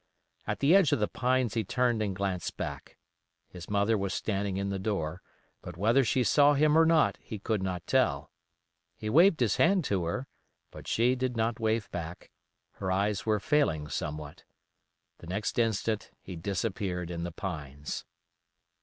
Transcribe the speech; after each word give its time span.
At 0.47 0.61
the 0.61 0.75
edge 0.75 0.91
of 0.93 0.99
the 0.99 1.07
pines 1.07 1.53
he 1.53 1.63
turned 1.63 2.01
and 2.01 2.15
glanced 2.15 2.57
back. 2.57 2.97
His 3.47 3.69
mother 3.69 3.95
was 3.99 4.15
standing 4.15 4.57
in 4.57 4.69
the 4.69 4.79
door, 4.79 5.21
but 5.61 5.77
whether 5.77 6.03
she 6.03 6.23
saw 6.23 6.55
him 6.55 6.75
or 6.75 6.87
not 6.87 7.17
he 7.17 7.37
could 7.37 7.61
not 7.61 7.85
tell. 7.85 8.31
He 8.95 9.11
waved 9.11 9.41
his 9.41 9.57
hand 9.57 9.83
to 9.83 10.05
her, 10.05 10.25
but 10.71 10.87
she 10.87 11.13
did 11.13 11.37
not 11.37 11.59
wave 11.59 11.87
back, 11.91 12.31
her 12.71 12.91
eyes 12.91 13.27
were 13.27 13.39
failing 13.39 13.89
somewhat. 13.89 14.43
The 15.19 15.27
next 15.27 15.59
instant 15.59 16.09
he 16.19 16.35
disappeared 16.35 17.11
in 17.11 17.23
the 17.23 17.31
pines. 17.31 18.03